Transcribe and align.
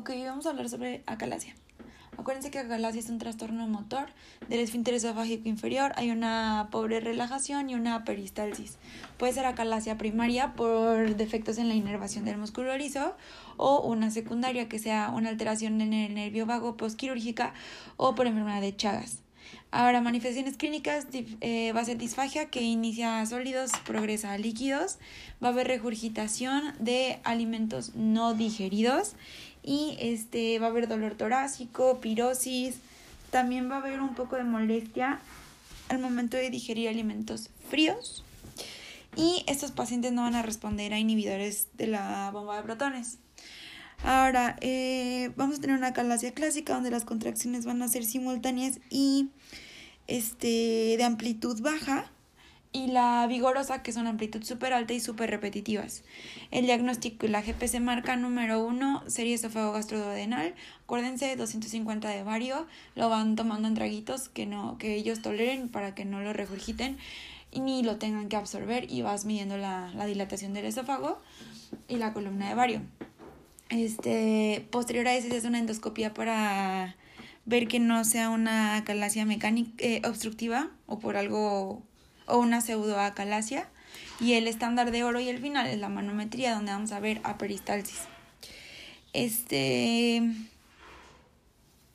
Ok, 0.00 0.12
vamos 0.24 0.46
a 0.46 0.50
hablar 0.50 0.66
sobre 0.70 1.02
acalasia. 1.04 1.54
Acuérdense 2.16 2.50
que 2.50 2.58
acalasia 2.58 3.00
es 3.00 3.10
un 3.10 3.18
trastorno 3.18 3.66
motor 3.66 4.08
del 4.48 4.60
esfínter 4.60 4.94
esofágico 4.94 5.46
inferior. 5.46 5.92
Hay 5.96 6.10
una 6.10 6.68
pobre 6.70 7.00
relajación 7.00 7.68
y 7.68 7.74
una 7.74 8.02
peristalsis. 8.02 8.78
Puede 9.18 9.34
ser 9.34 9.44
acalasia 9.44 9.98
primaria 9.98 10.54
por 10.54 11.16
defectos 11.16 11.58
en 11.58 11.68
la 11.68 11.74
inervación 11.74 12.24
del 12.24 12.38
músculo 12.38 12.72
erizo 12.72 13.14
o 13.58 13.82
una 13.82 14.10
secundaria 14.10 14.70
que 14.70 14.78
sea 14.78 15.10
una 15.14 15.28
alteración 15.28 15.82
en 15.82 15.92
el 15.92 16.14
nervio 16.14 16.46
vago 16.46 16.78
postquirúrgica 16.78 17.52
o 17.98 18.14
por 18.14 18.26
enfermedad 18.26 18.62
de 18.62 18.74
Chagas. 18.74 19.18
Ahora, 19.72 20.00
manifestaciones 20.00 20.56
clínicas, 20.56 21.06
eh, 21.12 21.72
va 21.72 21.80
a 21.80 21.84
ser 21.84 21.96
disfagia 21.96 22.50
que 22.50 22.60
inicia 22.62 23.24
sólidos, 23.26 23.70
progresa 23.84 24.32
a 24.32 24.38
líquidos, 24.38 24.98
va 25.42 25.48
a 25.48 25.52
haber 25.52 25.68
regurgitación 25.68 26.74
de 26.80 27.20
alimentos 27.22 27.94
no 27.94 28.34
digeridos 28.34 29.14
y 29.62 29.96
este, 30.00 30.58
va 30.58 30.66
a 30.66 30.70
haber 30.70 30.88
dolor 30.88 31.14
torácico, 31.14 32.00
pirosis, 32.00 32.76
también 33.30 33.70
va 33.70 33.76
a 33.76 33.78
haber 33.78 34.00
un 34.00 34.14
poco 34.14 34.36
de 34.36 34.44
molestia 34.44 35.20
al 35.88 35.98
momento 35.98 36.36
de 36.36 36.50
digerir 36.50 36.88
alimentos 36.88 37.50
fríos 37.68 38.24
y 39.16 39.44
estos 39.46 39.72
pacientes 39.72 40.12
no 40.12 40.22
van 40.22 40.34
a 40.34 40.42
responder 40.42 40.92
a 40.92 40.98
inhibidores 40.98 41.68
de 41.74 41.88
la 41.88 42.30
bomba 42.32 42.56
de 42.56 42.62
protones. 42.62 43.18
Ahora, 44.02 44.56
eh, 44.60 45.30
vamos 45.36 45.58
a 45.58 45.60
tener 45.60 45.76
una 45.76 45.92
calasia 45.92 46.32
clásica 46.32 46.74
donde 46.74 46.90
las 46.90 47.04
contracciones 47.04 47.66
van 47.66 47.82
a 47.82 47.88
ser 47.88 48.04
simultáneas 48.04 48.80
y 48.88 49.28
este, 50.06 50.96
de 50.96 51.04
amplitud 51.04 51.60
baja 51.60 52.10
y 52.72 52.86
la 52.86 53.26
vigorosa 53.26 53.82
que 53.82 53.92
son 53.92 54.06
amplitud 54.06 54.42
súper 54.44 54.72
alta 54.72 54.92
y 54.92 55.00
súper 55.00 55.30
repetitivas. 55.30 56.04
El 56.50 56.66
diagnóstico 56.66 57.26
y 57.26 57.28
la 57.28 57.42
GPC 57.42 57.80
marca 57.80 58.16
número 58.16 58.64
1, 58.64 59.04
serie 59.08 59.34
esófago 59.34 59.72
gastroduodenal. 59.72 60.54
Acuérdense, 60.84 61.34
250 61.34 62.08
de 62.08 62.22
vario, 62.22 62.66
lo 62.94 63.08
van 63.08 63.34
tomando 63.34 63.66
en 63.66 63.74
traguitos 63.74 64.28
que, 64.28 64.46
no, 64.46 64.78
que 64.78 64.94
ellos 64.94 65.20
toleren 65.20 65.68
para 65.68 65.94
que 65.94 66.04
no 66.04 66.20
lo 66.20 66.32
regurgiten 66.32 66.96
y 67.50 67.60
ni 67.60 67.82
lo 67.82 67.96
tengan 67.96 68.28
que 68.28 68.36
absorber 68.36 68.90
y 68.90 69.02
vas 69.02 69.24
midiendo 69.24 69.56
la, 69.56 69.92
la 69.94 70.06
dilatación 70.06 70.54
del 70.54 70.66
esófago 70.66 71.20
y 71.88 71.96
la 71.96 72.12
columna 72.12 72.48
de 72.48 72.54
vario. 72.54 72.82
Este, 73.70 74.66
posterior 74.70 75.06
a 75.06 75.14
eso 75.14 75.28
se 75.28 75.46
una 75.46 75.58
endoscopia 75.58 76.12
para 76.12 76.96
ver 77.46 77.68
que 77.68 77.78
no 77.78 78.04
sea 78.04 78.28
una 78.28 78.76
acalasia 78.76 79.24
mecánica 79.24 79.72
eh, 79.78 80.02
obstructiva 80.04 80.70
o 80.86 80.98
por 80.98 81.16
algo 81.16 81.82
o 82.30 82.38
una 82.38 82.60
pseudoacalasia 82.60 83.68
y 84.20 84.34
el 84.34 84.46
estándar 84.46 84.90
de 84.90 85.04
oro 85.04 85.20
y 85.20 85.28
el 85.28 85.38
final 85.38 85.66
es 85.66 85.78
la 85.78 85.88
manometría 85.88 86.54
donde 86.54 86.72
vamos 86.72 86.92
a 86.92 87.00
ver 87.00 87.20
aperistalsis. 87.24 88.00
Este 89.12 90.22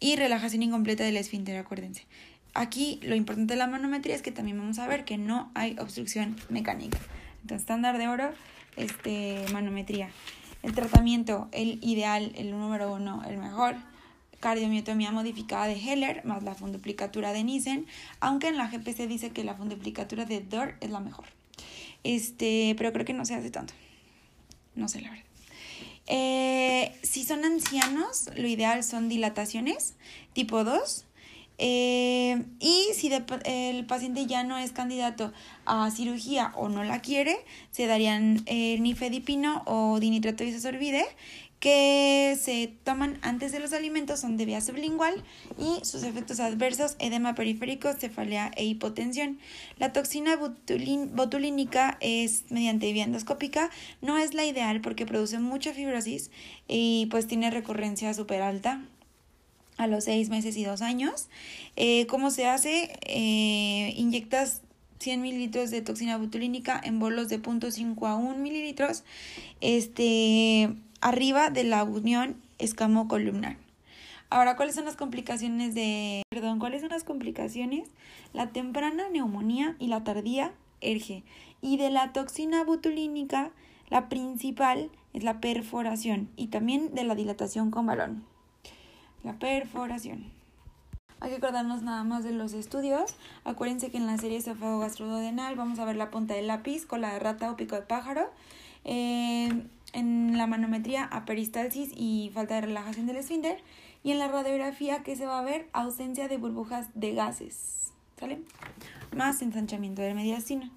y 0.00 0.16
relajación 0.16 0.62
incompleta 0.62 1.04
del 1.04 1.16
esfínter, 1.16 1.56
acuérdense. 1.56 2.06
Aquí 2.54 3.00
lo 3.02 3.14
importante 3.14 3.54
de 3.54 3.58
la 3.58 3.66
manometría 3.66 4.14
es 4.14 4.22
que 4.22 4.32
también 4.32 4.58
vamos 4.58 4.78
a 4.78 4.86
ver 4.86 5.04
que 5.04 5.18
no 5.18 5.50
hay 5.54 5.76
obstrucción 5.78 6.36
mecánica. 6.48 6.98
Entonces, 7.42 7.62
estándar 7.62 7.98
de 7.98 8.08
oro, 8.08 8.32
este 8.76 9.44
manometría. 9.52 10.10
El 10.62 10.74
tratamiento, 10.74 11.48
el 11.52 11.78
ideal, 11.82 12.32
el 12.34 12.50
número 12.50 12.92
uno, 12.92 13.22
el 13.28 13.38
mejor, 13.38 13.76
cardiomiotomía 14.46 15.10
modificada 15.10 15.66
de 15.66 15.74
Heller 15.74 16.24
más 16.24 16.44
la 16.44 16.54
funduplicatura 16.54 17.32
de 17.32 17.42
Nissen, 17.42 17.84
aunque 18.20 18.46
en 18.46 18.56
la 18.56 18.68
GPC 18.68 19.08
dice 19.08 19.30
que 19.30 19.42
la 19.42 19.56
funduplicatura 19.56 20.24
de 20.24 20.40
Dor 20.40 20.76
es 20.80 20.88
la 20.88 21.00
mejor. 21.00 21.26
Este, 22.04 22.76
pero 22.78 22.92
creo 22.92 23.04
que 23.04 23.12
no 23.12 23.24
se 23.24 23.34
hace 23.34 23.50
tanto. 23.50 23.74
No 24.76 24.86
sé 24.86 25.00
la 25.00 25.10
verdad. 25.10 25.24
Eh, 26.06 26.96
si 27.02 27.24
son 27.24 27.44
ancianos, 27.44 28.30
lo 28.36 28.46
ideal 28.46 28.84
son 28.84 29.08
dilataciones 29.08 29.94
tipo 30.32 30.62
2 30.62 31.04
eh, 31.58 32.44
y 32.60 32.88
si 32.94 33.10
el 33.44 33.86
paciente 33.86 34.26
ya 34.26 34.44
no 34.44 34.58
es 34.58 34.72
candidato 34.72 35.32
a 35.64 35.90
cirugía 35.90 36.52
o 36.56 36.68
no 36.68 36.84
la 36.84 37.00
quiere, 37.00 37.36
se 37.70 37.86
darían 37.86 38.42
eh, 38.46 38.78
nifedipino 38.80 39.62
o 39.66 39.98
dinitrato 40.00 40.44
isosorbide 40.44 41.06
que 41.60 42.36
se 42.38 42.70
toman 42.84 43.18
antes 43.22 43.50
de 43.50 43.60
los 43.60 43.72
alimentos, 43.72 44.20
son 44.20 44.36
de 44.36 44.44
vía 44.44 44.60
sublingual 44.60 45.24
y 45.58 45.84
sus 45.84 46.02
efectos 46.02 46.38
adversos, 46.38 46.96
edema 46.98 47.34
periférico, 47.34 47.92
cefalea 47.94 48.50
e 48.56 48.64
hipotensión. 48.66 49.38
La 49.78 49.92
toxina 49.92 50.36
botulínica 50.36 51.96
es 52.00 52.44
mediante 52.50 52.92
vía 52.92 53.04
endoscópica, 53.04 53.70
no 54.02 54.18
es 54.18 54.34
la 54.34 54.44
ideal 54.44 54.82
porque 54.82 55.06
produce 55.06 55.38
mucha 55.38 55.72
fibrosis 55.72 56.30
y 56.68 57.08
pues 57.10 57.26
tiene 57.26 57.50
recurrencia 57.50 58.12
súper 58.12 58.42
alta, 58.42 58.82
a 59.76 59.86
los 59.86 60.04
seis 60.04 60.28
meses 60.28 60.56
y 60.56 60.64
dos 60.64 60.82
años. 60.82 61.28
Eh, 61.76 62.06
¿Cómo 62.06 62.30
se 62.30 62.46
hace? 62.46 62.98
Eh, 63.02 63.94
inyectas 63.96 64.62
100 64.98 65.20
mililitros 65.20 65.70
de 65.70 65.82
toxina 65.82 66.16
botulínica 66.16 66.80
en 66.82 66.98
bolos 66.98 67.28
de 67.28 67.40
0.5 67.40 68.08
a 68.08 68.16
1 68.16 68.38
mililitros 68.38 69.04
este, 69.60 70.74
arriba 71.00 71.50
de 71.50 71.64
la 71.64 71.84
unión 71.84 72.36
escamocolumnar. 72.58 73.58
Ahora, 74.28 74.56
¿cuáles 74.56 74.74
son 74.74 74.86
las 74.86 74.96
complicaciones 74.96 75.74
de... 75.74 76.22
Perdón, 76.30 76.58
¿cuáles 76.58 76.80
son 76.80 76.90
las 76.90 77.04
complicaciones? 77.04 77.88
La 78.32 78.48
temprana 78.48 79.08
neumonía 79.08 79.76
y 79.78 79.86
la 79.86 80.02
tardía 80.02 80.52
erge. 80.80 81.22
Y 81.60 81.76
de 81.76 81.90
la 81.90 82.12
toxina 82.12 82.64
botulínica, 82.64 83.52
la 83.88 84.08
principal 84.08 84.90
es 85.12 85.22
la 85.22 85.40
perforación 85.40 86.28
y 86.36 86.48
también 86.48 86.94
de 86.94 87.04
la 87.04 87.14
dilatación 87.14 87.70
con 87.70 87.86
balón 87.86 88.24
perforación. 89.34 90.36
Hay 91.20 91.30
que 91.30 91.36
acordarnos 91.36 91.82
nada 91.82 92.04
más 92.04 92.24
de 92.24 92.32
los 92.32 92.52
estudios. 92.52 93.16
Acuérdense 93.44 93.90
que 93.90 93.96
en 93.96 94.06
la 94.06 94.18
serie 94.18 94.38
esófago 94.38 94.80
gastroduodenal 94.80 95.56
vamos 95.56 95.78
a 95.78 95.84
ver 95.84 95.96
la 95.96 96.10
punta 96.10 96.34
del 96.34 96.46
lápiz, 96.46 96.84
cola 96.86 97.12
de 97.12 97.18
rata 97.18 97.50
o 97.50 97.56
pico 97.56 97.74
de 97.74 97.82
pájaro. 97.82 98.30
Eh, 98.84 99.48
en 99.92 100.36
la 100.36 100.46
manometría, 100.46 101.04
aperistalsis 101.04 101.90
y 101.96 102.30
falta 102.34 102.56
de 102.56 102.60
relajación 102.62 103.06
del 103.06 103.16
esfínter. 103.16 103.58
Y 104.02 104.12
en 104.12 104.18
la 104.18 104.28
radiografía, 104.28 105.02
que 105.02 105.16
se 105.16 105.26
va 105.26 105.38
a 105.40 105.42
ver? 105.42 105.68
Ausencia 105.72 106.28
de 106.28 106.36
burbujas 106.36 106.88
de 106.94 107.14
gases. 107.14 107.92
¿Sale? 108.20 108.40
Más 109.16 109.42
ensanchamiento 109.42 110.02
del 110.02 110.14
mediastino. 110.14 110.70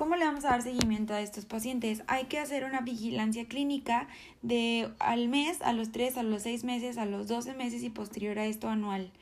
¿Cómo 0.00 0.16
le 0.16 0.24
vamos 0.24 0.46
a 0.46 0.52
dar 0.52 0.62
seguimiento 0.62 1.12
a 1.12 1.20
estos 1.20 1.44
pacientes? 1.44 2.02
Hay 2.06 2.24
que 2.24 2.38
hacer 2.38 2.64
una 2.64 2.80
vigilancia 2.80 3.46
clínica 3.46 4.08
de 4.40 4.88
al 4.98 5.28
mes, 5.28 5.60
a 5.60 5.74
los 5.74 5.92
3, 5.92 6.16
a 6.16 6.22
los 6.22 6.40
6 6.44 6.64
meses, 6.64 6.96
a 6.96 7.04
los 7.04 7.28
12 7.28 7.52
meses 7.52 7.82
y 7.82 7.90
posterior 7.90 8.38
a 8.38 8.46
esto 8.46 8.70
anual. 8.70 9.12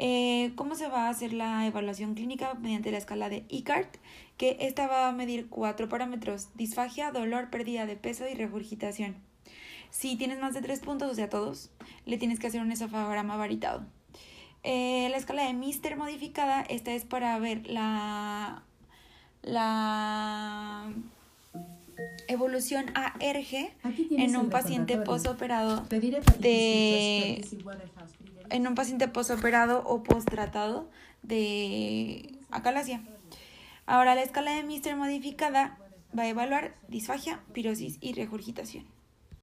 Eh, 0.00 0.50
¿Cómo 0.56 0.74
se 0.74 0.88
va 0.88 1.06
a 1.06 1.10
hacer 1.10 1.32
la 1.32 1.64
evaluación 1.68 2.14
clínica? 2.14 2.54
Mediante 2.54 2.90
la 2.90 2.98
escala 2.98 3.28
de 3.28 3.44
ICART, 3.48 3.94
que 4.36 4.56
esta 4.58 4.88
va 4.88 5.06
a 5.06 5.12
medir 5.12 5.48
cuatro 5.48 5.88
parámetros, 5.88 6.48
disfagia, 6.56 7.12
dolor, 7.12 7.48
pérdida 7.48 7.86
de 7.86 7.94
peso 7.94 8.28
y 8.28 8.34
regurgitación. 8.34 9.14
Si 9.90 10.16
tienes 10.16 10.40
más 10.40 10.52
de 10.52 10.62
tres 10.62 10.80
puntos, 10.80 11.12
o 11.12 11.14
sea, 11.14 11.30
todos, 11.30 11.70
le 12.06 12.18
tienes 12.18 12.40
que 12.40 12.48
hacer 12.48 12.60
un 12.60 12.72
esofagograma 12.72 13.36
varitado. 13.36 13.86
Eh, 14.64 15.06
la 15.12 15.16
escala 15.16 15.44
de 15.44 15.54
Mister 15.54 15.96
modificada, 15.96 16.62
esta 16.62 16.90
es 16.90 17.04
para 17.04 17.38
ver 17.38 17.68
la 17.68 18.64
la 19.42 20.90
evolución 22.28 22.86
ARG 22.94 23.72
en 24.10 24.36
un 24.36 24.50
paciente 24.50 24.98
posoperado 24.98 25.84
de 26.38 27.44
en 28.50 28.66
un 28.66 28.74
paciente 28.74 29.08
posoperado 29.08 29.82
o 29.84 30.02
postratado 30.02 30.88
de 31.22 32.34
acalasia. 32.50 33.02
Ahora 33.86 34.14
la 34.14 34.22
escala 34.22 34.52
de 34.52 34.62
Mister 34.62 34.96
modificada 34.96 35.78
va 36.16 36.22
a 36.22 36.28
evaluar 36.28 36.74
disfagia, 36.88 37.40
pirosis 37.52 37.98
y 38.00 38.12
regurgitación. 38.12 38.97